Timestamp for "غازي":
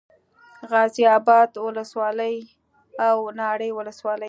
0.71-1.03